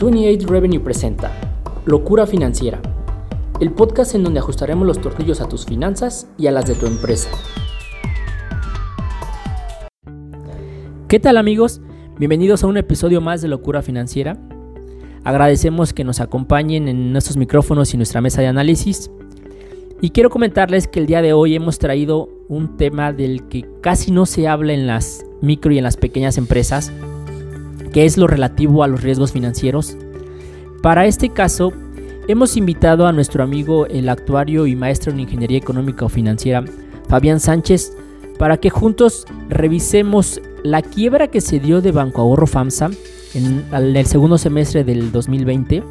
[0.00, 1.30] 28 Revenue presenta
[1.84, 2.80] Locura Financiera,
[3.60, 6.86] el podcast en donde ajustaremos los tornillos a tus finanzas y a las de tu
[6.86, 7.28] empresa.
[11.06, 11.82] ¿Qué tal amigos?
[12.18, 14.38] Bienvenidos a un episodio más de Locura Financiera.
[15.22, 19.10] Agradecemos que nos acompañen en nuestros micrófonos y nuestra mesa de análisis.
[20.00, 24.12] Y quiero comentarles que el día de hoy hemos traído un tema del que casi
[24.12, 26.90] no se habla en las micro y en las pequeñas empresas,
[27.92, 29.96] que es lo relativo a los riesgos financieros.
[30.82, 31.72] Para este caso,
[32.28, 36.64] hemos invitado a nuestro amigo el actuario y maestro en Ingeniería Económica o Financiera,
[37.08, 37.92] Fabián Sánchez,
[38.38, 42.90] para que juntos revisemos la quiebra que se dio de Banco Ahorro FAMSA
[43.34, 45.82] en, el segundo semestre del 2020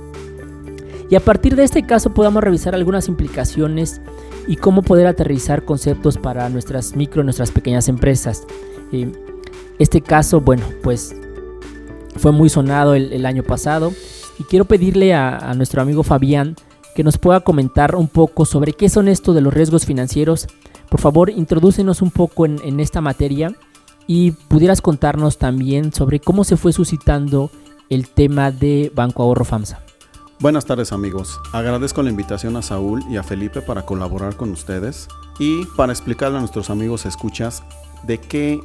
[1.09, 4.01] y a partir de este caso podamos revisar algunas implicaciones
[4.47, 8.45] y cómo poder aterrizar conceptos para nuestras micro, nuestras pequeñas empresas.
[8.91, 9.11] Eh,
[9.79, 11.15] este caso, bueno, pues
[12.19, 13.93] fue muy sonado el, año pasado
[14.37, 16.55] y quiero pedirle a, nuestro amigo Fabián
[16.95, 20.47] que nos pueda comentar un poco sobre qué son esto de los riesgos financieros.
[20.89, 23.55] Por favor, introdúcenos un poco en, esta materia
[24.05, 27.51] y pudieras contarnos también sobre cómo se fue suscitando
[27.89, 29.81] el tema de Banco Ahorro FAMSA.
[30.39, 35.07] Buenas tardes amigos, agradezco la invitación a Saúl y a Felipe para colaborar con ustedes
[35.37, 37.63] y para explicarle a nuestros amigos escuchas
[38.03, 38.61] de qué,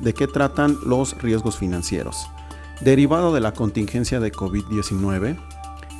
[0.00, 2.26] de qué tratan los riesgos financieros
[2.80, 5.36] derivado de la contingencia de COVID-19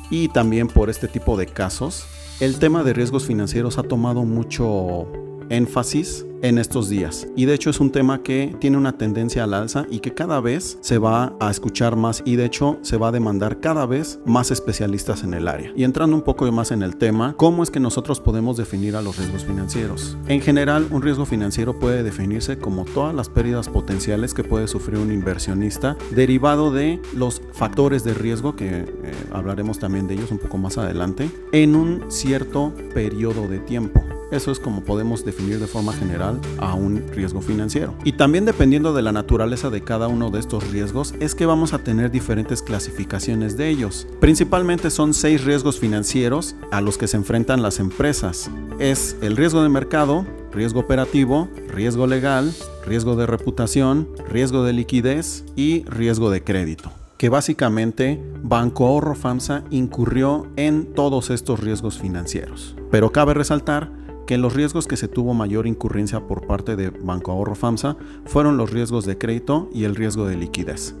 [0.09, 2.05] y también por este tipo de casos,
[2.39, 5.07] el tema de riesgos financieros ha tomado mucho
[5.49, 7.27] énfasis en estos días.
[7.35, 10.39] Y de hecho es un tema que tiene una tendencia al alza y que cada
[10.39, 14.19] vez se va a escuchar más y de hecho se va a demandar cada vez
[14.25, 15.71] más especialistas en el área.
[15.75, 19.01] Y entrando un poco más en el tema, ¿cómo es que nosotros podemos definir a
[19.01, 20.17] los riesgos financieros?
[20.27, 24.99] En general, un riesgo financiero puede definirse como todas las pérdidas potenciales que puede sufrir
[24.99, 28.85] un inversionista derivado de los factores de riesgo, que eh,
[29.31, 34.03] hablaremos también de ellos un poco más adelante, en un cierto periodo de tiempo.
[34.31, 37.95] Eso es como podemos definir de forma general a un riesgo financiero.
[38.03, 41.73] Y también dependiendo de la naturaleza de cada uno de estos riesgos es que vamos
[41.73, 44.07] a tener diferentes clasificaciones de ellos.
[44.19, 48.49] Principalmente son seis riesgos financieros a los que se enfrentan las empresas.
[48.79, 52.53] Es el riesgo de mercado, riesgo operativo, riesgo legal,
[52.85, 59.65] riesgo de reputación, riesgo de liquidez y riesgo de crédito que básicamente Banco Ahorro FAMSA
[59.71, 62.77] incurrió en todos estos riesgos financieros.
[62.91, 63.91] Pero cabe resaltar
[64.29, 68.57] que los riesgos que se tuvo mayor incurrencia por parte de Banco Ahorro FAMSA fueron
[68.57, 70.93] los riesgos de crédito y el riesgo de liquidez.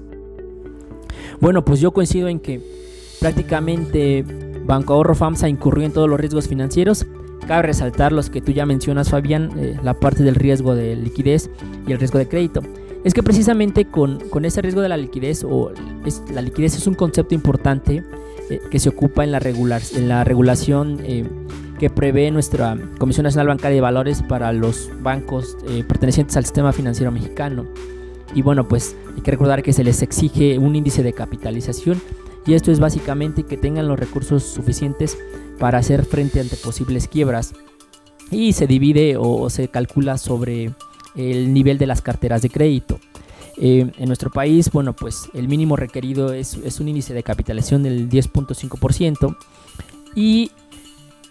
[1.39, 2.59] Bueno, pues yo coincido en que
[3.19, 4.25] prácticamente
[4.65, 7.05] Banco Ahorro FAMSA incurrió en todos los riesgos financieros.
[7.47, 11.51] Cabe resaltar los que tú ya mencionas, Fabián, eh, la parte del riesgo de liquidez
[11.85, 12.61] y el riesgo de crédito.
[13.03, 15.71] Es que precisamente con, con ese riesgo de la liquidez, o
[16.33, 18.03] la liquidez es un concepto importante
[18.49, 21.25] eh, que se ocupa en la, regular, en la regulación eh,
[21.79, 26.73] que prevé nuestra Comisión Nacional Bancaria de Valores para los bancos eh, pertenecientes al sistema
[26.73, 27.65] financiero mexicano.
[28.35, 31.99] Y bueno, pues hay que recordar que se les exige un índice de capitalización
[32.45, 35.17] y esto es básicamente que tengan los recursos suficientes
[35.57, 37.53] para hacer frente ante posibles quiebras.
[38.29, 40.75] Y se divide o se calcula sobre
[41.15, 42.99] el nivel de las carteras de crédito.
[43.57, 47.83] Eh, en nuestro país, bueno, pues el mínimo requerido es, es un índice de capitalización
[47.83, 49.35] del 10.5%
[50.15, 50.51] y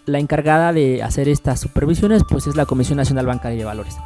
[0.09, 3.97] la encargada de hacer estas supervisiones pues es la Comisión Nacional Bancaria de Valores.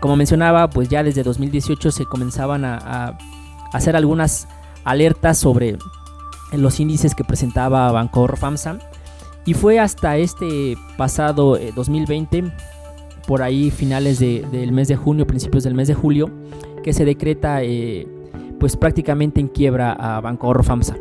[0.00, 3.16] Como mencionaba, pues ya desde 2018 se comenzaban a,
[3.72, 4.48] hacer algunas
[4.84, 5.78] alertas sobre
[6.52, 8.78] los índices que presentaba Banco FAMSA
[9.46, 12.52] y fue hasta este pasado 2020, eh,
[13.26, 16.30] por ahí finales del mes de junio, principios del mes de julio,
[16.82, 18.06] que se decreta eh,
[18.60, 20.96] pues prácticamente en quiebra a Banco FAMSA.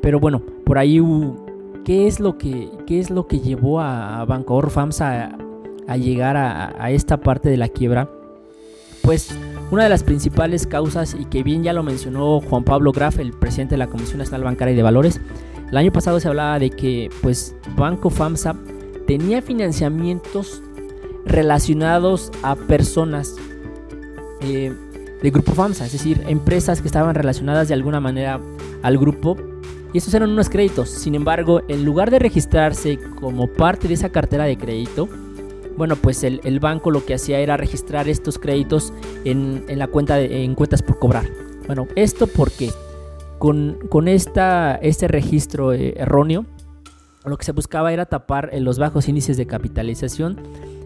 [0.00, 1.45] Pero bueno, por ahí hubo
[1.86, 5.38] ¿Qué es lo que, qué es lo que llevó a, Banco Ahorro FAMSA
[5.86, 8.10] a, llegar a, esta parte de la quiebra?
[9.02, 9.30] Pues
[9.70, 13.32] una de las principales causas, y que bien ya lo mencionó Juan Pablo Graf, el
[13.32, 15.20] presidente de la Comisión Nacional Bancaria y de Valores,
[15.70, 18.56] el año pasado se hablaba de que pues Banco FAMSA
[19.06, 20.64] tenía financiamientos
[21.24, 23.36] relacionados a personas
[24.40, 24.74] eh,
[25.22, 28.40] de Grupo FAMSA, es decir, empresas que estaban relacionadas de alguna manera
[28.82, 29.36] al grupo
[29.92, 30.90] y estos eran unos créditos.
[30.90, 35.08] Sin embargo, en lugar de registrarse como parte de esa cartera de crédito,
[35.76, 38.92] bueno, pues el, banco lo que hacía era registrar estos créditos
[39.24, 41.26] en, la cuenta de, en cuentas por cobrar.
[41.66, 42.70] Bueno, esto porque
[43.38, 46.46] con, con esta, este registro eh, erróneo,
[47.24, 50.40] lo que se buscaba era tapar eh, los bajos índices de capitalización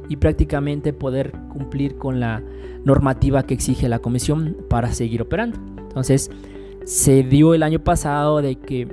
[0.08, 2.42] y prácticamente poder cumplir con la
[2.84, 5.58] normativa que exige la comisión para seguir operando.
[5.78, 6.30] Entonces,
[6.90, 8.88] se dio el año pasado de que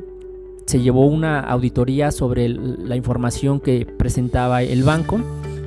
[0.68, 5.20] se llevó una auditoría sobre la información que presentaba el banco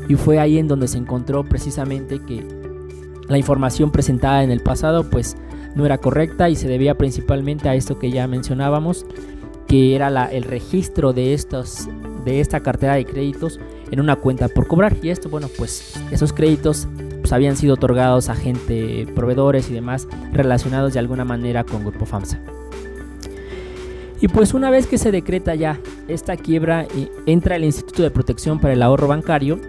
[0.09, 2.47] y fue ahí en donde se encontró precisamente que
[3.27, 5.37] la información presentada en el pasado pues
[5.75, 9.07] no era correcta y se debía principalmente a esto que ya mencionábamos,
[9.67, 11.37] que era el registro de,
[12.25, 13.59] de esta cartera de créditos
[13.91, 14.97] en una cuenta por cobrar.
[15.03, 16.87] Y esto, bueno, pues esos créditos
[17.31, 22.05] pues, habían sido otorgados a gente, proveedores y demás relacionados de alguna manera con Grupo
[22.05, 22.41] FAMSA.
[24.21, 25.79] Y pues una vez que se decreta ya
[26.09, 26.89] esta quiebra,
[27.27, 29.61] entra el Instituto de Protección para el Ahorro Bancario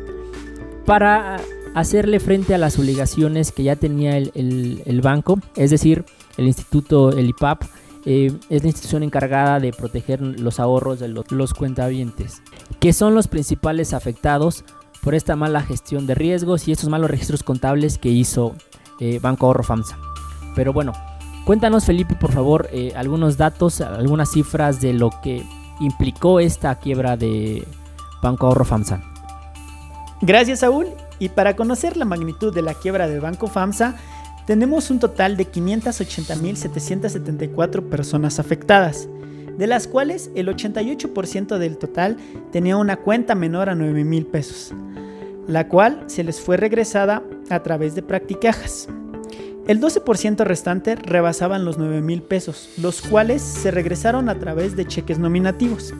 [0.88, 1.38] para
[1.75, 6.04] hacerle frente a las obligaciones que ya tenía el, banco, es decir,
[6.38, 7.62] el instituto, el IPAP,
[8.06, 12.42] eh, es la institución encargada de proteger los ahorros de los, cuentavientes,
[12.80, 14.66] que son los principales afectados
[15.01, 18.56] por esta mala gestión de riesgos y estos malos registros contables que hizo
[19.00, 19.98] eh, Banco Ahorro FAMSA.
[20.56, 20.94] Pero bueno,
[21.45, 25.44] cuéntanos Felipe, por favor, eh, algunos datos, algunas cifras de lo que
[25.80, 27.65] implicó esta quiebra de
[28.21, 29.01] Banco Ahorro FAMSA.
[30.21, 30.88] Gracias, Saúl.
[31.18, 33.95] Y para conocer la magnitud de la quiebra del Banco FAMSA,
[34.45, 39.07] tenemos un total de 580.774 personas afectadas,
[39.57, 42.18] de las cuales el 88% del total
[42.51, 44.74] tenía una cuenta menor a 9 mil pesos,
[45.48, 48.88] la cual se les fue regresada a través de practicajas.
[49.68, 54.86] El 12% restante rebasaban los 9 mil pesos, los cuales se regresaron a través de
[54.86, 55.94] cheques nominativos.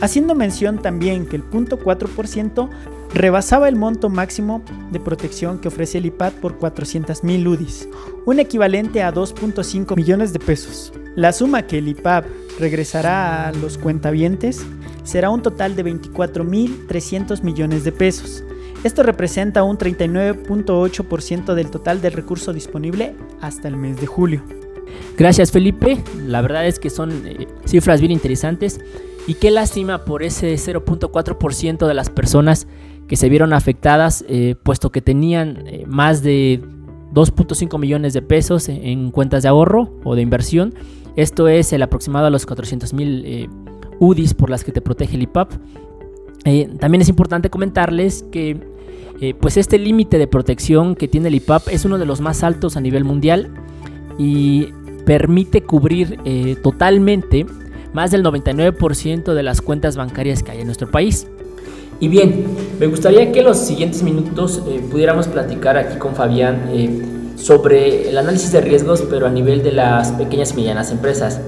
[0.00, 2.68] Haciendo mención también que el 0.4%
[3.12, 7.88] rebasaba el monto máximo de protección que ofrece el IPAD por 400.000 UDIs,
[8.24, 10.92] un equivalente a 2.5 millones de pesos.
[11.16, 12.24] La suma que el IPAD
[12.58, 14.66] regresará a los cuentavientes
[15.02, 18.44] será un total de 24.300 millones de pesos.
[18.84, 24.42] Esto representa un 39.8% del total del recurso disponible hasta el mes de julio.
[25.16, 28.80] Gracias Felipe, la verdad es que son eh, cifras bien interesantes
[29.26, 32.66] y qué lástima por ese 0.4% de las personas
[33.06, 36.62] que se vieron afectadas, eh, puesto que tenían eh, más de
[37.12, 40.74] 2.5 millones de pesos en, cuentas de ahorro o de inversión.
[41.20, 43.48] Esto es el aproximado a los 400 mil eh,
[43.98, 45.52] UDIs por las que te protege el IPAP.
[46.78, 48.68] también es importante comentarles que
[49.38, 52.78] pues este límite de protección que tiene el IPAP es uno de los más altos
[52.78, 53.50] a nivel mundial
[54.16, 54.68] y
[55.04, 56.18] permite cubrir
[56.62, 57.44] totalmente
[57.92, 61.26] más del 99% de las cuentas bancarias que hay en nuestro país.
[62.00, 62.46] Y bien,
[62.78, 66.88] me gustaría que los siguientes minutos eh, pudiéramos platicar aquí con Fabián eh,
[67.40, 71.40] sobre el análisis de riesgos, pero a nivel de las pequeñas y medianas empresas.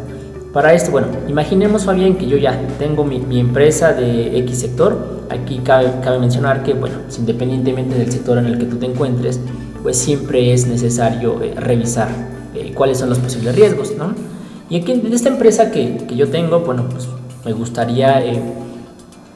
[0.52, 5.22] Para esto, bueno, imaginemos Fabián que yo ya tengo mi, empresa de X sector.
[5.30, 8.86] Aquí cabe, cabe, mencionar que, bueno, pues, independientemente del sector en el que tú te
[8.86, 9.40] encuentres,
[9.82, 12.08] pues siempre es necesario eh, revisar
[12.74, 14.14] cuáles son los posibles riesgos, ¿no?
[14.68, 17.08] Y aquí en esta empresa que, que yo tengo, bueno, pues
[17.44, 18.22] me gustaría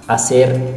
[0.06, 0.76] hacer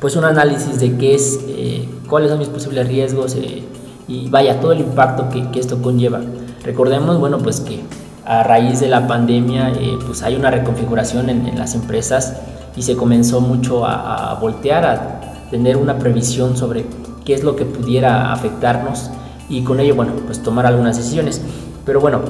[0.00, 3.62] pues un análisis de qué es, eh, cuáles son mis posibles riesgos eh,
[4.08, 6.20] y vaya, todo el impacto que, que, esto conlleva.
[6.62, 7.80] Recordemos, bueno, pues que
[8.24, 12.36] a raíz de la pandemia, eh, pues hay una reconfiguración en, en, las empresas
[12.76, 16.86] y se comenzó mucho a, a, voltear, a tener una previsión sobre
[17.24, 19.10] qué es lo que pudiera afectarnos
[19.48, 21.40] y con ello, bueno, pues tomar algunas decisiones.
[21.84, 22.20] Pero bueno,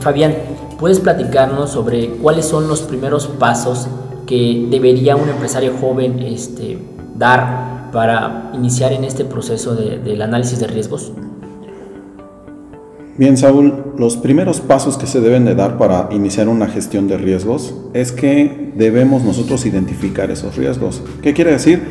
[0.00, 0.34] Fabián,
[0.78, 3.86] ¿puedes platicarnos sobre cuáles son los primeros pasos
[4.26, 6.78] que debería un empresario joven este,
[7.16, 11.12] dar para iniciar en este proceso del análisis de riesgos?
[13.18, 17.18] Bien, Saúl, los primeros pasos que se deben de dar para iniciar una gestión de
[17.18, 21.02] riesgos es que debemos nosotros identificar esos riesgos.
[21.20, 21.82] ¿Qué quiere decir?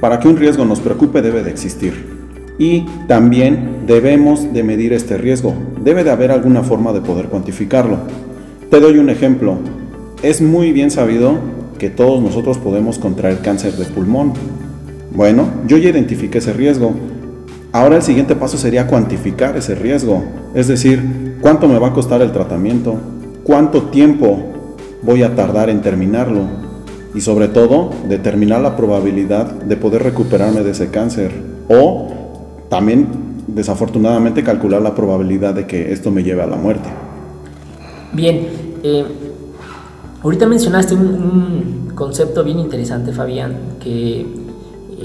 [0.00, 1.94] Para que un riesgo nos preocupe debe de existir.
[2.58, 5.54] Y también debemos de medir este riesgo.
[5.84, 7.98] Debe de haber alguna forma de poder cuantificarlo.
[8.68, 9.58] Te doy un ejemplo.
[10.24, 11.34] Es muy bien sabido
[11.78, 14.32] que todos nosotros podemos contraer cáncer de pulmón.
[15.14, 16.92] Bueno, yo ya identifiqué ese riesgo.
[17.72, 20.22] Ahora el siguiente paso sería cuantificar ese riesgo,
[20.54, 22.96] es decir, cuánto me va a costar el tratamiento,
[23.44, 24.38] cuánto tiempo
[25.02, 26.40] voy a tardar en terminarlo
[27.14, 31.32] y sobre todo determinar la probabilidad de poder recuperarme de ese cáncer
[31.68, 32.08] o
[32.68, 33.08] también
[33.46, 36.88] desafortunadamente calcular la probabilidad de que esto me lleve a la muerte.
[38.12, 38.48] Bien,
[38.82, 39.04] eh,
[40.22, 44.24] Ahorita mencionaste un, concepto bien interesante, Fabián, que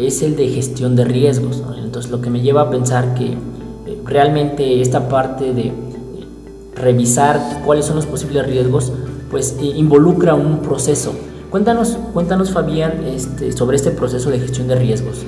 [0.06, 1.64] es el de gestión de riesgos.
[1.84, 5.72] Entonces, lo que me lleva a pensar que eh, realmente esta parte de
[6.76, 8.92] revisar cuáles son los posibles riesgos,
[9.32, 11.14] pues eh, involucra un proceso.
[11.50, 15.26] Cuéntanos, cuéntanos Fabián, este, sobre este proceso de gestión de riesgos.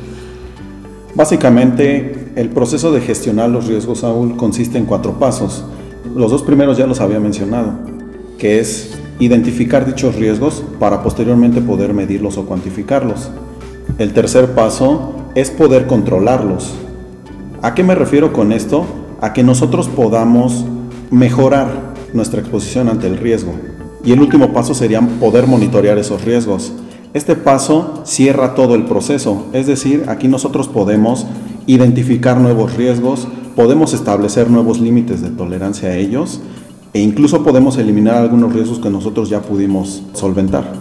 [1.16, 5.64] Básicamente, el proceso de gestionar los riesgos, Saúl, consiste en cuatro pasos.
[6.16, 7.74] Los dos primeros ya los había mencionado,
[8.38, 13.30] que es identificar dichos riesgos para posteriormente poder medirlos o cuantificarlos.
[14.00, 16.72] El tercer paso es poder controlarlos.
[17.62, 18.86] ¿A qué me refiero con esto?
[19.20, 20.64] A que nosotros podamos
[21.12, 23.52] mejorar nuestra exposición ante el riesgo.
[24.06, 26.72] Y el último paso sería poder monitorear esos riesgos.
[27.14, 31.28] Este paso cierra todo el proceso, es decir, aquí nosotros podemos
[31.66, 33.28] identificar nuevos riesgos,
[33.58, 36.40] podemos establecer nuevos límites de tolerancia a ellos
[36.94, 40.79] e incluso podemos eliminar algunos riesgos que nosotros ya pudimos solventar.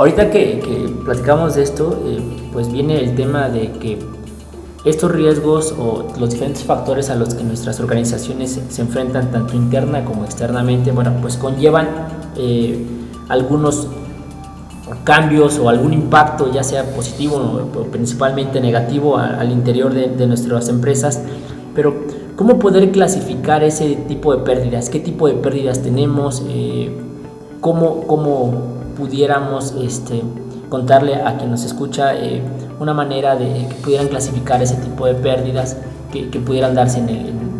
[0.00, 2.18] Ahorita que, platicamos de esto, eh,
[2.54, 3.98] pues viene el tema de que
[4.86, 10.02] estos riesgos o los diferentes factores a los que nuestras organizaciones se, enfrentan tanto interna
[10.06, 11.86] como externamente, bueno, pues conllevan
[12.38, 12.82] eh,
[13.28, 13.88] algunos
[15.04, 20.70] cambios o algún impacto, ya sea positivo o principalmente negativo al interior de, de nuestras
[20.70, 21.20] empresas,
[21.74, 21.94] pero
[22.36, 24.88] ¿Cómo poder clasificar ese tipo de pérdidas?
[24.88, 26.42] ¿Qué tipo de pérdidas tenemos?
[26.48, 26.90] Eh,
[27.60, 30.22] ¿cómo, ¿cómo, pudiéramos este,
[30.68, 32.42] contarle a quien nos escucha eh,
[32.78, 35.76] una manera de que pudieran clasificar ese tipo de pérdidas
[36.12, 37.08] que, pudieran darse en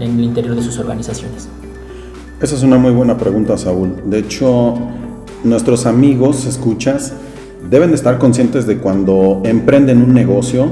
[0.00, 1.48] el, interior de sus organizaciones?
[2.40, 4.02] Esa es una muy buena pregunta, Saúl.
[4.04, 4.74] De hecho,
[5.42, 7.14] nuestros amigos, escuchas,
[7.70, 10.70] deben de estar conscientes de cuando emprenden un negocio,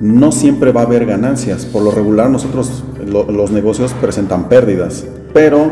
[0.00, 1.64] no siempre va a haber ganancias.
[1.64, 5.70] Por lo regular nosotros los negocios presentan pérdidas, pero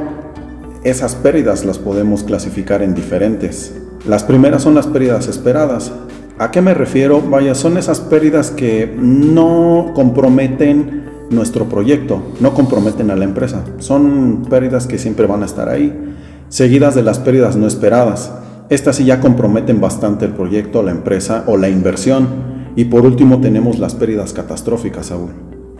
[0.85, 3.75] esas pérdidas las podemos clasificar en diferentes.
[4.09, 5.93] Las primeras son las pérdidas esperadas.
[6.39, 7.21] ¿A qué me refiero?
[7.21, 13.65] Vaya, son esas pérdidas que no comprometen nuestro proyecto, no comprometen a la empresa.
[13.81, 16.17] Son pérdidas que siempre van a estar ahí,
[16.49, 18.33] seguidas de las pérdidas no esperadas.
[18.71, 22.29] Estas sí ya comprometen bastante el proyecto, la empresa o la inversión.
[22.77, 25.33] Y por último tenemos las pérdidas catastróficas aún.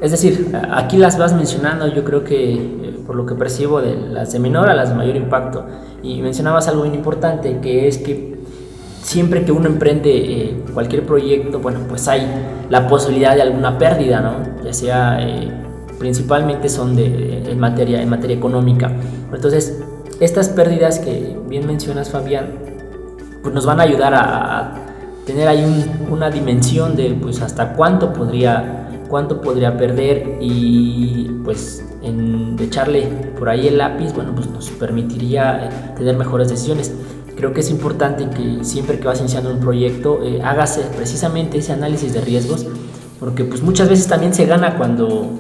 [0.03, 3.97] Es decir, aquí las vas mencionando, yo creo que eh, por lo que percibo de
[3.97, 5.65] las de menor a las de mayor impacto.
[6.03, 8.39] Y mencionabas algo muy importante, que es que
[9.03, 12.27] siempre que uno emprende eh, cualquier proyecto, bueno, pues hay
[12.69, 14.63] la posibilidad de alguna pérdida, ¿no?
[14.65, 15.51] Ya sea, eh,
[15.99, 18.93] principalmente son de, en, materia, en materia económica.
[19.33, 19.83] Entonces,
[20.21, 22.47] estas pérdidas que bien mencionas, Fabián,
[23.43, 24.75] pues nos van a ayudar a
[25.27, 32.57] tener ahí una dimensión de pues hasta cuánto podría cuánto podría perder y pues en
[32.61, 33.07] echarle
[33.39, 36.93] por ahí el lápiz bueno pues nos permitiría eh, tener mejores decisiones.
[37.37, 41.73] Creo que es importante que siempre que vas iniciando un proyecto eh, hagas precisamente ese
[41.73, 42.67] análisis de riesgos
[43.21, 45.31] porque pues muchas veces también se gana cuando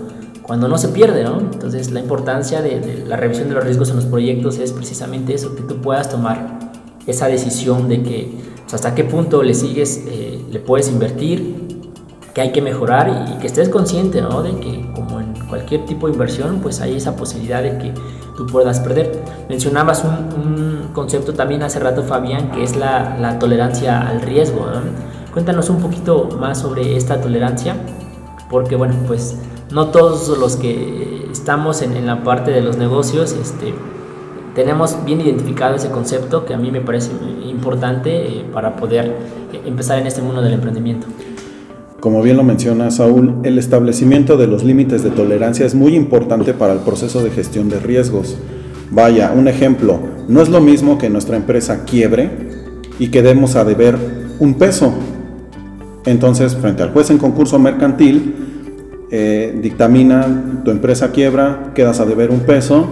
[0.43, 3.91] cuando no se pierde no entonces la importancia de, de la revisión de los riesgos
[3.91, 6.59] en los proyectos es precisamente eso que tú puedas tomar
[7.07, 11.58] esa decisión de que hasta qué punto le sigues, eh, le puedes invertir,
[12.35, 14.43] que hay que mejorar y, que estés consciente, ¿no?
[14.43, 17.95] De que como en cualquier tipo de inversión, pues hay esa posibilidad de que
[18.37, 19.23] tú puedas perder.
[19.49, 24.67] Mencionabas un, concepto también hace rato, Fabián, que es la, tolerancia al riesgo.
[25.33, 27.77] Cuéntanos un poquito más sobre esta tolerancia,
[28.51, 29.37] porque bueno, pues
[29.71, 33.75] no todos los que estamos en, la parte de los negocios, este,
[34.55, 37.13] tenemos bien identificado ese concepto que a mí me parece
[37.45, 39.15] importante eh, para poder
[39.65, 41.07] empezar en este mundo del emprendimiento.
[42.01, 46.55] Como bien lo menciona Saúl, el establecimiento de los límites de tolerancia es muy importante
[46.55, 48.39] para el proceso de gestión de riesgos.
[48.91, 52.31] Vaya, un ejemplo, no es lo mismo que nuestra empresa quiebre
[52.99, 53.97] y quedemos a deber
[54.39, 54.93] un peso.
[56.07, 58.35] Entonces, frente al juez en concurso mercantil,
[59.11, 62.87] eh, dictamina tu empresa quiebra, quedas a deber un peso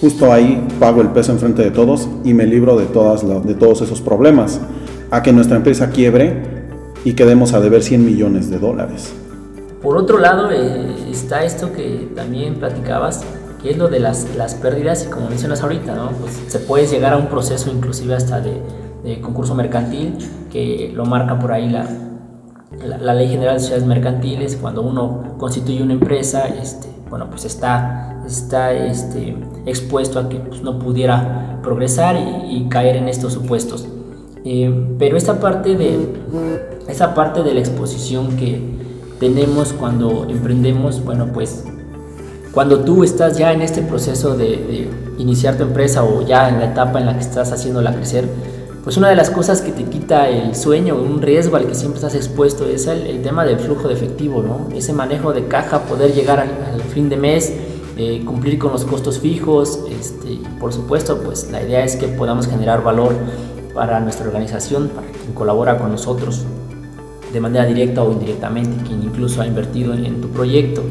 [0.00, 3.82] Justo ahí pago el peso enfrente de todos y me libro de, todas de todos
[3.82, 4.60] esos problemas.
[5.10, 6.57] A que nuestra empresa quiebre
[7.04, 9.14] y quedemos a deber 100 millones de dólares.
[9.82, 13.24] Por otro lado, eh, está esto que también platicabas,
[13.62, 16.10] que es lo de las, las pérdidas y como mencionas ahorita, ¿no?
[16.10, 18.60] pues se puede llegar a un proceso inclusive hasta de,
[19.04, 20.18] de concurso mercantil,
[20.50, 21.88] que lo marca por ahí la,
[22.84, 28.22] la, Ley General de Sociedades Mercantiles, cuando uno constituye una empresa, este, bueno, pues está,
[28.26, 29.36] está este,
[29.66, 33.86] expuesto a que pues, no pudiera progresar y, caer en estos supuestos.
[34.44, 38.60] Eh, pero esta parte, de, esa parte de la exposición que
[39.20, 41.64] tenemos cuando emprendemos, bueno, pues
[42.52, 46.66] cuando tú estás ya en este proceso de, iniciar tu empresa o ya en la
[46.66, 48.28] etapa en la que estás haciéndola crecer,
[48.84, 51.96] pues una de las cosas que te quita el sueño, un riesgo al que siempre
[51.96, 54.68] estás expuesto es el, tema del flujo de efectivo, ¿no?
[54.74, 57.52] Ese manejo de caja, poder llegar al, fin de mes,
[57.96, 62.46] eh, cumplir con los costos fijos, este, por supuesto, pues la idea es que podamos
[62.46, 63.12] generar valor
[63.74, 66.46] para nuestra organización, para quien colabora con nosotros
[67.32, 70.82] de manera directa o indirectamente, quien incluso ha invertido en, tu proyecto.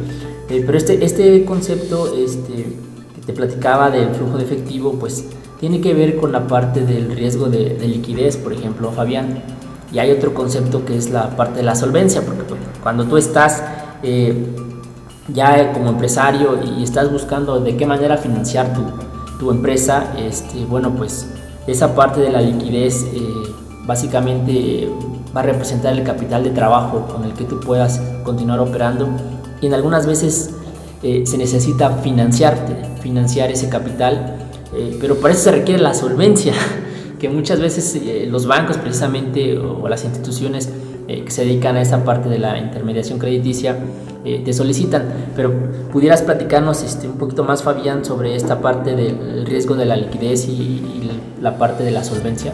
[0.49, 5.25] Eh, pero este, este concepto este, que te platicaba del flujo de efectivo, pues
[5.59, 9.43] tiene que ver con la parte del riesgo de, liquidez, por ejemplo, Fabián.
[9.91, 12.43] Y hay otro concepto que es la parte de la solvencia, porque
[12.83, 13.63] cuando tú estás
[14.03, 14.45] eh,
[15.33, 18.81] ya como empresario y estás buscando de qué manera financiar tu,
[19.39, 21.27] tu empresa, este, bueno, pues
[21.67, 23.19] esa parte de la liquidez eh,
[23.85, 24.89] básicamente
[25.37, 29.07] va a representar el capital de trabajo con el que tú puedas continuar operando
[29.61, 30.49] y en algunas veces
[31.03, 34.35] eh, se necesita financiarte, financiar ese capital,
[34.73, 36.53] eh, pero para eso se requiere la solvencia,
[37.19, 40.69] que muchas veces los bancos precisamente o, las instituciones
[41.07, 43.77] que se dedican a esa parte de la intermediación crediticia
[44.27, 45.03] eh, te solicitan.
[45.37, 45.53] Pero
[45.91, 50.49] pudieras platicarnos este, un poquito más, Fabián, sobre esta parte del riesgo de la liquidez
[50.49, 50.83] y,
[51.39, 52.51] la parte de la solvencia.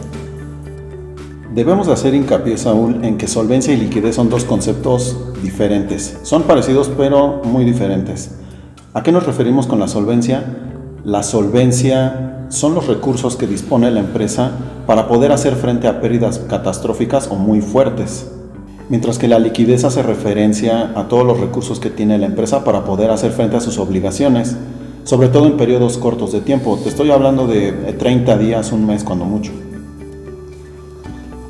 [1.54, 6.18] Debemos hacer hincapié, Saúl, en que solvencia y liquidez son dos conceptos diferentes.
[6.24, 8.32] Son parecidos pero muy diferentes.
[8.92, 10.42] ¿A qué nos referimos con la solvencia?
[11.04, 14.50] La solvencia son los recursos que dispone la empresa
[14.88, 18.32] para poder hacer frente a pérdidas catastróficas o muy fuertes
[18.88, 22.84] mientras que la liquidez hace referencia a todos los recursos que tiene la empresa para
[22.84, 24.56] poder hacer frente a sus obligaciones,
[25.04, 26.78] sobre todo en periodos cortos de tiempo.
[26.82, 29.52] Te estoy hablando de 30 días, un mes cuando mucho.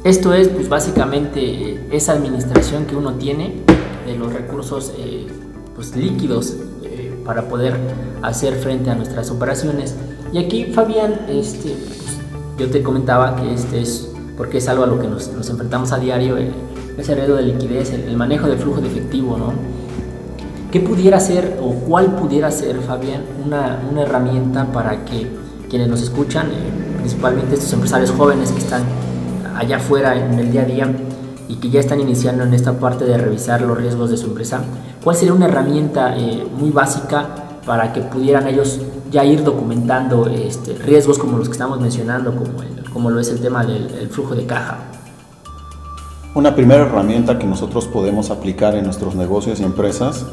[0.05, 3.63] Esto es pues básicamente esa administración que uno tiene
[4.05, 5.27] de los recursos eh,
[5.75, 7.75] pues, líquidos eh, para poder
[8.21, 9.95] hacer frente a nuestras operaciones.
[10.31, 12.19] Y aquí Fabián, este, pues,
[12.59, 15.99] yo te comentaba que este es porque es algo a lo que nos, enfrentamos a
[15.99, 16.37] diario.
[16.37, 16.53] Eh,
[16.99, 19.55] ese de liquidez, el, manejo del flujo de efectivo, ¿no?
[20.71, 25.29] ¿Qué pudiera ser o cuál pudiera ser, Fabián, una, una herramienta para que
[25.71, 28.83] quienes nos escuchan, eh, principalmente estos empresarios jóvenes que están
[29.57, 30.93] allá afuera en el día a día
[31.49, 34.63] y que ya están iniciando en esta parte de revisar los riesgos de su empresa,
[35.03, 37.29] ¿cuál sería una herramienta eh, muy básica
[37.67, 38.81] para que pudieran ellos
[39.11, 42.53] ya ir documentando este, riesgos como los que estamos mencionando, como,
[42.93, 44.79] como lo es el tema del flujo de caja?
[46.35, 50.27] Una primera herramienta que nosotros podemos aplicar en nuestros negocios y empresas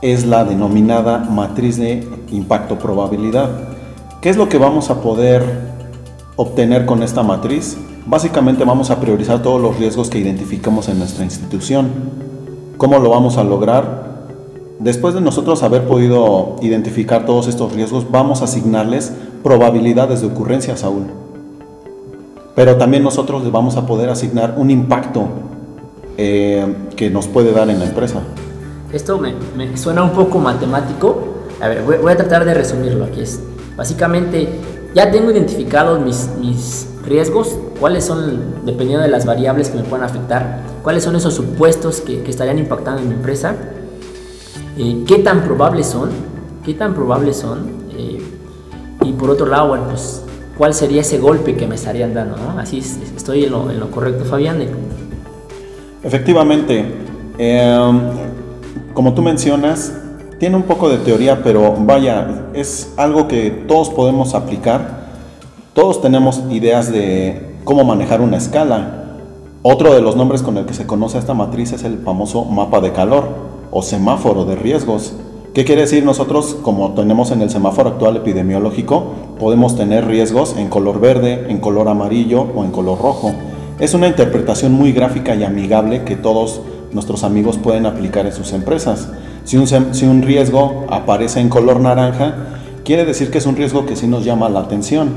[0.00, 3.50] es la denominada matriz de impacto probabilidad.
[4.20, 5.73] ¿Qué es lo que vamos a poder
[6.36, 7.76] obtener con esta matriz?
[8.06, 11.90] Básicamente vamos a priorizar todos los riesgos que identificamos en nuestra institución.
[12.76, 14.28] ¿Cómo lo vamos a lograr?
[14.78, 20.76] Después de nosotros haber podido identificar todos estos riesgos, vamos a asignarles probabilidades de ocurrencia,
[20.76, 21.06] Saúl
[22.54, 25.28] pero también nosotros les vamos a poder asignar un impacto
[26.16, 28.20] eh, que nos puede dar en la empresa.
[28.92, 31.34] Esto me, suena un poco matemático.
[31.60, 33.22] A ver, voy, a tratar de resumirlo aquí.
[33.22, 33.40] Es,
[33.76, 34.48] básicamente,
[34.94, 40.06] ya tengo identificados mis, mis riesgos, cuáles son, dependiendo de las variables que me puedan
[40.06, 43.56] afectar, cuáles son esos supuestos que, que estarían impactando en mi empresa,
[44.78, 46.10] eh, qué tan probables son,
[46.64, 48.22] qué tan probables son, eh,
[49.02, 50.22] y por otro lado, bueno, pues
[50.56, 52.58] cuál sería ese golpe que me estarían dando, ¿no?
[52.58, 54.64] Así estoy en lo, correcto, Fabián.
[56.02, 56.84] Efectivamente,
[57.38, 58.00] em,
[58.92, 59.92] como tú mencionas,
[60.38, 65.04] tiene un poco de teoría, pero vaya, es algo que todos podemos aplicar.
[65.72, 69.04] Todos tenemos ideas de cómo manejar una escala.
[69.62, 72.80] Otro de los nombres con el que se conoce esta matriz es el famoso mapa
[72.80, 73.28] de calor
[73.70, 75.14] o semáforo de riesgos.
[75.54, 76.04] ¿Qué quiere decir?
[76.04, 81.60] Nosotros, como tenemos en el semáforo actual epidemiológico, podemos tener riesgos en color verde, en
[81.60, 83.32] color amarillo o en color rojo.
[83.78, 86.60] Es una interpretación muy gráfica y amigable que todos
[86.94, 89.08] nuestros amigos pueden aplicar en sus empresas.
[89.44, 92.34] Si un, si un riesgo aparece en color naranja,
[92.84, 95.10] quiere decir que es un riesgo que sí nos llama la atención,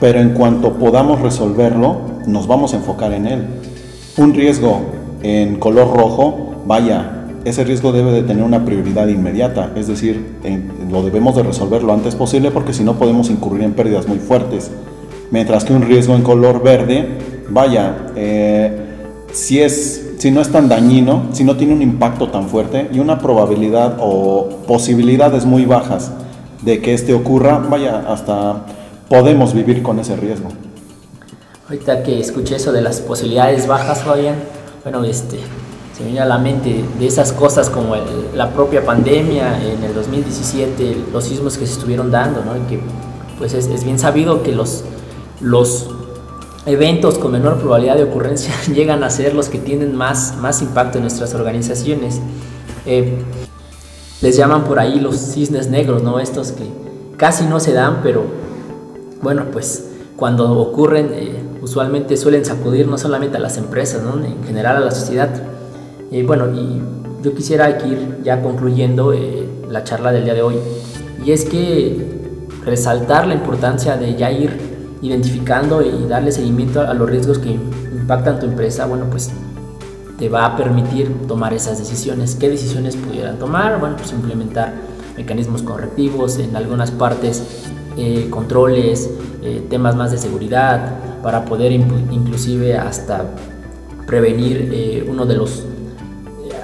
[0.00, 3.46] pero en cuanto podamos resolverlo, nos vamos a enfocar en él.
[4.18, 4.82] Un riesgo
[5.22, 10.24] en color rojo, vaya, ese riesgo debe de tener una prioridad inmediata, es decir,
[10.90, 14.18] lo debemos de resolver lo antes posible porque si no podemos incurrir en pérdidas muy
[14.18, 14.70] fuertes.
[15.30, 17.06] Mientras que un riesgo en color verde,
[17.50, 18.83] vaya, eh,
[19.34, 23.00] si, es, si no es tan dañino, si no tiene un impacto tan fuerte y
[23.00, 26.12] una probabilidad o posibilidades muy bajas
[26.62, 28.64] de que este ocurra, vaya, hasta
[29.08, 30.48] podemos vivir con ese riesgo.
[31.68, 34.36] Ahorita que escuché eso de las posibilidades bajas, Fabián,
[34.82, 35.38] bueno, este,
[35.96, 37.94] se me a la mente de esas cosas como
[38.34, 42.56] la propia pandemia en el 2017, los sismos que se estuvieron dando, ¿no?
[42.56, 42.80] Y que
[43.38, 44.84] pues es, bien sabido que los,
[45.40, 45.90] los
[46.66, 50.98] eventos con menor probabilidad de ocurrencia llegan a ser los que tienen más, más impacto
[50.98, 52.20] en nuestras organizaciones.
[52.86, 53.18] Eh,
[54.22, 56.18] les llaman por ahí los cisnes negros, ¿no?
[56.18, 56.64] Estos que
[57.16, 58.24] casi no se dan, pero
[59.22, 64.22] bueno, pues cuando ocurren eh, usualmente suelen sacudir no solamente a las empresas, ¿no?
[64.24, 65.30] en general a la sociedad.
[66.12, 66.80] Eh, bueno, y
[67.22, 70.56] yo quisiera ir ya concluyendo eh, la charla del día de hoy.
[71.24, 72.20] Y es que
[72.64, 74.63] resaltar la importancia de ya ir
[75.04, 79.30] identificando y darle seguimiento a los riesgos que impactan tu empresa, bueno, pues
[80.18, 82.34] te va a permitir tomar esas decisiones.
[82.36, 83.78] ¿Qué decisiones pudieran tomar?
[83.78, 84.72] Bueno, pues implementar
[85.14, 87.42] mecanismos correctivos en algunas partes,
[87.98, 89.10] eh, controles,
[89.42, 93.26] eh, temas más de seguridad, para poder inclusive hasta
[94.06, 95.64] prevenir eh, uno de los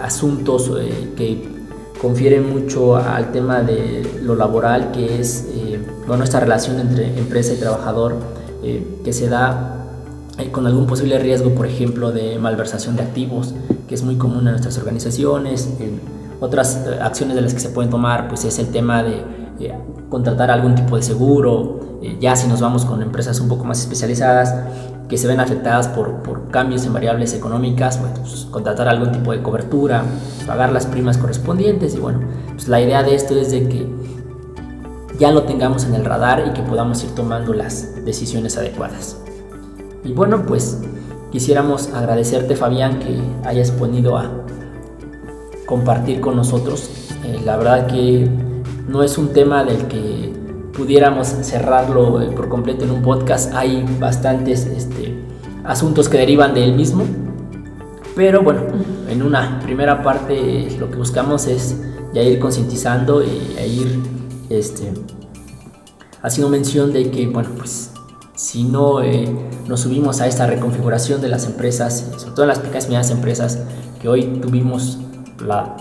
[0.03, 0.73] asuntos
[1.15, 1.60] que
[2.01, 5.47] confieren mucho al tema de lo laboral, que es
[6.07, 8.17] bueno, esta relación entre empresa y trabajador
[8.63, 9.81] que se da
[10.49, 13.55] con algún posible riesgo, por ejemplo, de malversación de activos,
[13.89, 15.69] que es muy común en nuestras organizaciones.
[16.41, 19.23] Otras eh, acciones de las que se pueden tomar, pues es el tema de
[19.61, 19.75] eh,
[20.09, 23.81] contratar algún tipo de seguro, eh, ya si nos vamos con empresas un poco más
[23.81, 24.55] especializadas
[25.11, 29.43] que se ven afectadas por, por cambios en variables económicas, pues contratar algún tipo de
[29.43, 30.05] cobertura,
[30.47, 32.21] pagar las primas correspondientes y bueno,
[32.53, 33.93] pues la idea de esto es de que
[35.19, 39.19] ya lo tengamos en el radar y que podamos ir tomando las decisiones adecuadas.
[40.05, 40.79] Y bueno, pues
[41.33, 44.31] quisiéramos agradecerte Fabián que hayas ponido a
[45.67, 46.89] compartir con nosotros.
[47.25, 48.31] Eh, la verdad que
[48.89, 50.33] no es un tema del que
[50.73, 53.53] pudiéramos cerrarlo eh, por completo en un podcast.
[53.55, 55.00] Hay bastantes este,
[55.71, 57.05] asuntos que derivan de él mismo.
[58.17, 58.63] Pero bueno,
[59.09, 61.77] en una primera parte lo que buscamos es
[62.13, 64.03] ya ir concientizando e ir
[64.51, 64.93] este,
[66.23, 67.93] haciendo mención de que, bueno, pues
[68.35, 69.29] si no eh,
[69.69, 73.11] nos subimos a esta reconfiguración de las empresas, sobre todo en las pequeñas y medianas
[73.11, 73.59] empresas,
[74.01, 74.99] que hoy tuvimos
[75.45, 75.77] la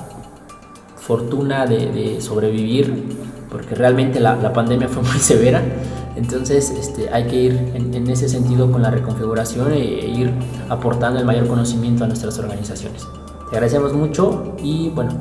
[0.98, 3.18] fortuna de, sobrevivir,
[3.50, 5.64] porque realmente la, pandemia fue muy severa,
[6.20, 10.32] entonces este, hay que ir en, ese sentido con la reconfiguración e, e, ir
[10.68, 13.08] aportando el mayor conocimiento a nuestras organizaciones.
[13.50, 15.12] Te agradecemos mucho y bueno,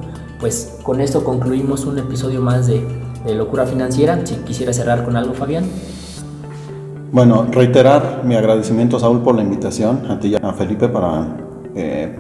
[0.41, 2.85] pues con esto concluimos un episodio más de,
[3.25, 4.25] de Locura Financiera.
[4.27, 5.65] Si quisiera cerrar con algo, Fabián.
[7.13, 11.37] Bueno, reiterar mi agradecimiento, Saúl, por la invitación, a ti y a Felipe, para
[11.75, 12.15] eh,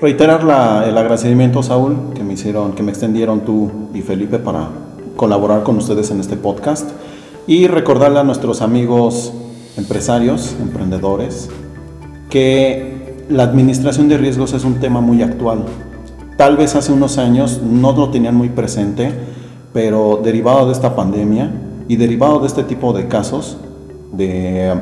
[0.00, 0.40] reiterar
[0.86, 4.68] el agradecimiento, Saúl, que me hicieron, que me extendieron tú y Felipe para
[5.16, 6.88] colaborar con ustedes en este podcast.
[7.48, 9.32] Y recordarle a nuestros amigos
[9.76, 11.48] empresarios, emprendedores,
[12.28, 15.64] que la administración de riesgos es un tema muy actual.
[16.36, 19.12] Tal vez hace unos años no lo tenían muy presente,
[19.72, 21.52] pero derivado de esta pandemia
[21.86, 23.58] y derivado de este tipo de casos,
[24.12, 24.74] de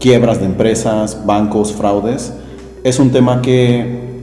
[0.00, 2.32] quiebras de empresas, bancos, fraudes,
[2.82, 4.22] es un tema que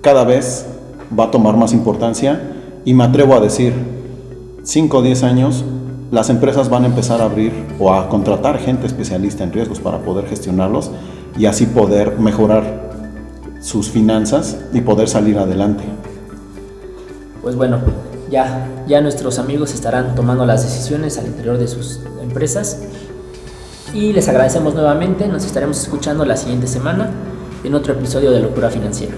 [0.00, 0.66] cada vez
[1.18, 2.40] va a tomar más importancia
[2.86, 3.74] y me atrevo a decir,
[4.62, 5.64] 5 o 10 años,
[6.14, 9.98] las empresas van a empezar a abrir o a contratar gente especialista en riesgos para
[9.98, 10.92] poder gestionarlos
[11.36, 12.92] y así poder mejorar
[13.60, 15.82] sus finanzas y poder salir adelante.
[17.42, 17.80] Pues bueno,
[18.30, 22.80] ya, ya nuestros amigos estarán tomando las decisiones al interior de sus empresas
[23.92, 27.10] y les agradecemos nuevamente, nos estaremos escuchando la siguiente semana
[27.64, 29.14] en otro episodio de Locura Financiera.